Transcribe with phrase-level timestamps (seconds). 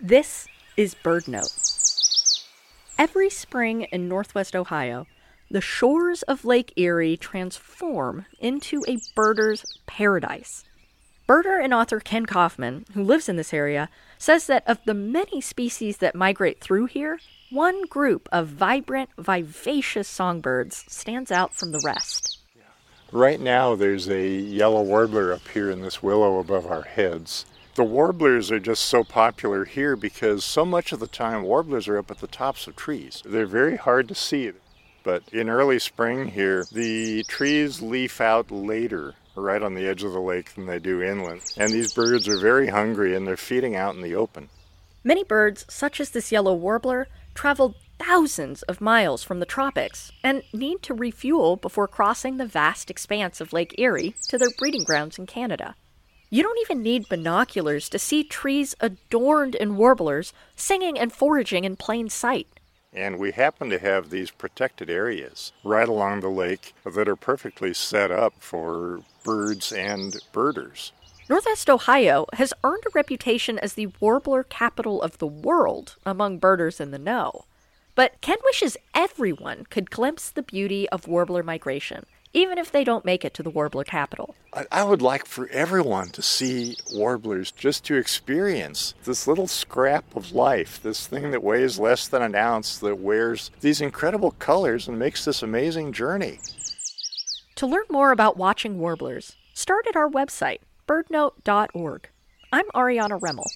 [0.00, 0.46] This
[0.76, 2.44] is BirdNote.
[2.96, 5.08] Every spring in northwest Ohio,
[5.50, 10.62] the shores of Lake Erie transform into a birder's paradise.
[11.28, 13.88] Birder and author Kenn Kaufman, who lives in this area,
[14.18, 17.18] says that of the many species that migrate through here,
[17.50, 22.38] one group of vibrant, vivacious songbirds stands out from the rest.
[23.10, 27.46] Right now, there's a yellow warbler up here in this willow above our heads.
[27.74, 31.98] The warblers are just so popular here because so much of the time warblers are
[31.98, 33.22] up at the tops of trees.
[33.24, 34.50] They're very hard to see.
[35.04, 40.12] But in early spring here, the trees leaf out later, right on the edge of
[40.12, 41.42] the lake, than they do inland.
[41.56, 44.48] And these birds are very hungry and they're feeding out in the open.
[45.04, 50.42] Many birds, such as this yellow warbler, travel thousands of miles from the tropics and
[50.52, 55.18] need to refuel before crossing the vast expanse of Lake Erie to their breeding grounds
[55.18, 55.74] in Canada.
[56.30, 61.76] You don't even need binoculars to see trees adorned in warblers singing and foraging in
[61.76, 62.48] plain sight.
[62.92, 67.72] And we happen to have these protected areas right along the lake that are perfectly
[67.72, 70.92] set up for birds and birders.
[71.30, 76.80] Northwest Ohio has earned a reputation as the warbler capital of the world among birders
[76.80, 77.44] in the know.
[77.94, 83.04] But Kenn wishes everyone could glimpse the beauty of warbler migration even if they don't
[83.04, 84.34] make it to the warbler capital.
[84.72, 90.32] I would like for everyone to see warblers just to experience this little scrap of
[90.32, 94.98] life, this thing that weighs less than an ounce, that wears these incredible colors and
[94.98, 96.40] makes this amazing journey.
[97.56, 102.08] To learn more about watching warblers, start at our website, birdnote.org.
[102.52, 103.46] I'm Ariana Remmel.